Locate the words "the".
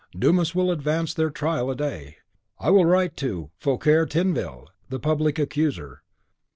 4.89-4.99